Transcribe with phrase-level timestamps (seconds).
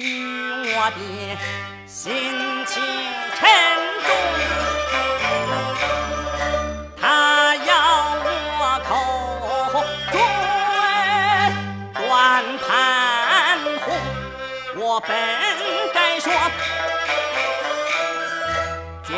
[0.00, 0.98] 与我的
[1.86, 2.12] 心
[2.66, 2.82] 情
[3.34, 3.48] 沉
[4.04, 4.08] 重，
[7.00, 7.70] 他要
[8.58, 8.90] 我口
[10.10, 10.14] 中
[11.94, 12.04] 断
[12.58, 12.68] 盘
[13.84, 13.86] 红，
[14.76, 15.10] 我本
[15.94, 16.32] 该说
[19.04, 19.12] 将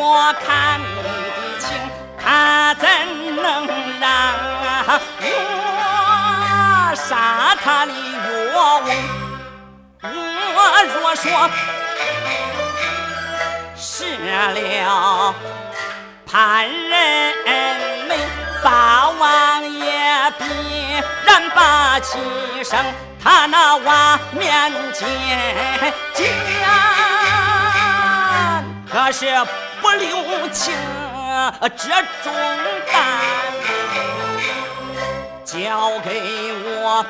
[0.00, 1.66] 我看你的情，
[2.22, 2.86] 他怎
[3.42, 3.66] 能
[3.98, 4.06] 让
[5.20, 5.26] 我
[6.94, 7.96] 杀他的岳
[8.54, 8.56] 翁？
[10.54, 10.58] 我
[10.94, 11.26] 若说
[13.76, 15.34] 失了
[16.30, 16.32] 潘
[16.70, 16.94] 仁
[18.06, 18.10] 美，
[18.62, 19.82] 八王爷
[20.38, 20.44] 必
[21.24, 22.18] 然把气
[22.62, 22.78] 生，
[23.22, 25.08] 他那瓦面见
[26.14, 26.30] 见，
[28.88, 29.26] 可是。
[29.88, 30.74] 不留情，
[31.74, 31.88] 这
[32.22, 32.30] 重
[32.92, 32.94] 担
[35.42, 37.06] 交给我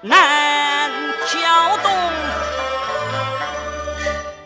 [0.00, 0.90] 难
[1.28, 1.92] 挑动，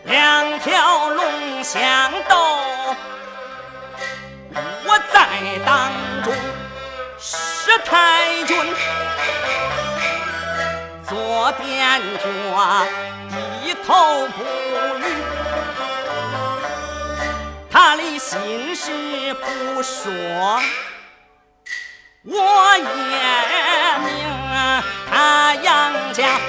[0.03, 2.35] 两条龙相斗，
[4.85, 5.27] 我在
[5.65, 5.89] 当
[6.23, 6.31] 中
[7.19, 8.55] 是太君，
[11.09, 12.85] 做殿脚
[13.63, 14.43] 低头不
[14.99, 15.22] 语。
[17.93, 18.91] 家里心事
[19.35, 20.11] 不说，
[22.23, 22.83] 我也
[24.03, 24.09] 明。
[25.07, 26.39] 他杨家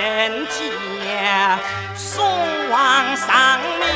[0.00, 0.72] 身体
[1.94, 2.24] 送
[2.70, 3.86] 往丧命，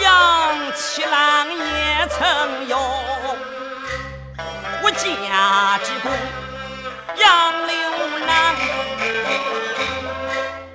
[0.00, 2.78] 杨七郎也曾有
[4.80, 6.12] 我家之功，
[7.16, 7.74] 杨六
[8.28, 8.30] 郎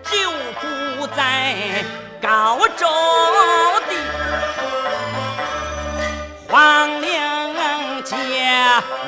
[0.03, 0.11] 就
[0.59, 1.85] 不在
[2.21, 2.85] 高州
[3.87, 3.91] 的
[6.49, 7.07] 黄陵
[8.03, 8.13] 街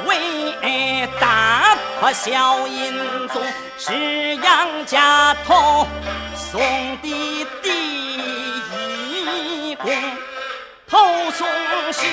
[0.05, 1.68] 为大。
[2.01, 3.41] 和小银宗
[3.77, 5.85] 是杨家头
[6.33, 6.61] 送
[7.01, 7.69] 的第
[9.69, 9.91] 一功，
[10.87, 10.97] 头
[11.31, 11.45] 送
[11.91, 12.05] 是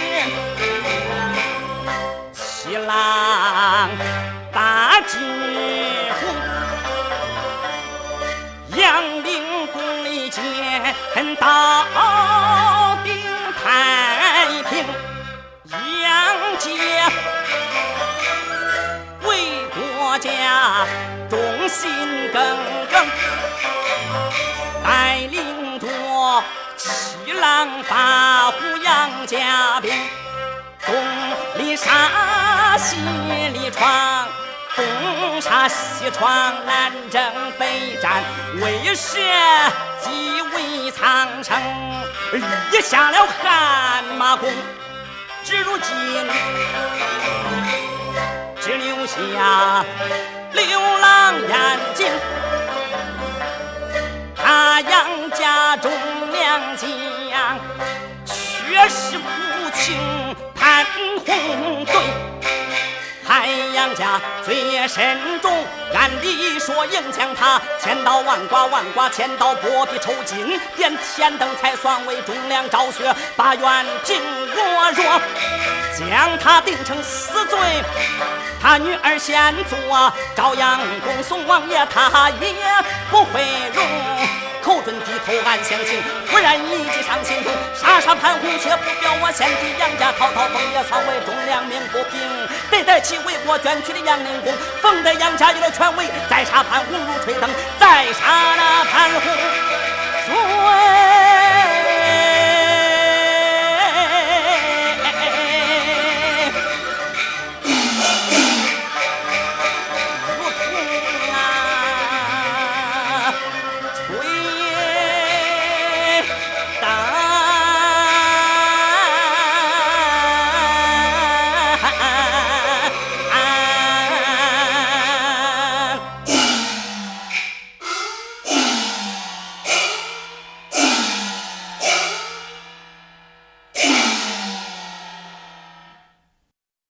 [2.33, 3.89] 七郎
[4.53, 5.19] 大之
[6.19, 6.27] 虎，
[8.77, 10.43] 杨凌宫里见
[11.37, 11.85] 到
[13.05, 13.15] 定
[13.63, 14.85] 太平，
[16.03, 16.69] 杨家。
[20.19, 20.87] 家
[21.29, 21.91] 忠心
[22.33, 22.59] 耿
[22.91, 23.07] 耿，
[24.85, 25.87] 带领着
[26.77, 29.93] 七郎八虎杨家兵，
[30.87, 30.95] 东
[31.59, 32.97] 里杀西
[33.53, 34.29] 里闯，
[34.75, 37.23] 东杀西闯南征
[37.59, 38.23] 北战，
[38.61, 39.19] 为社
[40.01, 41.61] 稷为苍生，
[42.71, 44.51] 立下了汗马功，
[45.45, 45.95] 至如今。
[48.67, 49.85] 只留下
[50.53, 52.09] 流浪眼睛，
[54.35, 55.89] 他杨家中
[56.33, 57.61] 两将，
[58.25, 59.25] 却是苦
[59.73, 59.97] 情
[60.53, 60.85] 潘
[61.25, 61.95] 洪罪。
[63.25, 74.21] 海洋家罪孽深重，按理说应将他千刀万剐，万剐千刀剥皮抽筋，点天灯才算为忠良昭雪，把冤尽。
[74.59, 75.21] 我若
[75.97, 77.59] 将他定成死罪，
[78.67, 82.53] 他女儿先做朝阳宫宋王爷，他也
[83.09, 83.41] 不会
[83.73, 83.85] 容。
[84.61, 92.19] 口准低头暗相信，忽然一计上心中，杀杀潘洪却不表我先帝杨家，滔滔风也草为忠良命不平，
[92.69, 94.53] 得得起为国捐躯的杨凌公，
[94.83, 97.49] 奉得杨家有了权威，再杀潘洪如吹灯，
[97.79, 99.76] 再杀那潘洪。